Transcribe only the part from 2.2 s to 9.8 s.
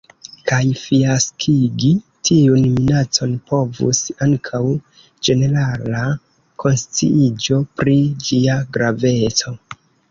tiun minacon povus ankaŭ ĝenerala konsciiĝo pri ĝia graveco.